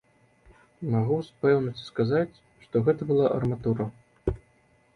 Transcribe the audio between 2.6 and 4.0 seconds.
што гэта была арматура.